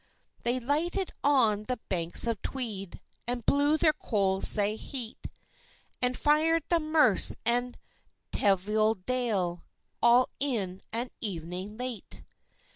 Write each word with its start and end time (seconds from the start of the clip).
]They 0.45 0.59
lighted 0.59 1.11
on 1.23 1.61
the 1.65 1.77
banks 1.87 2.25
of 2.25 2.41
Tweed, 2.41 2.99
And 3.27 3.45
blew 3.45 3.77
their 3.77 3.93
coals 3.93 4.47
sae 4.47 4.75
het, 4.75 5.27
And 6.01 6.17
fired 6.17 6.63
the 6.69 6.79
Merse 6.79 7.35
and 7.45 7.77
Teviotdale, 8.31 9.61
All 10.01 10.29
in 10.39 10.81
an 10.91 11.09
evening 11.19 11.77
late. 11.77 12.23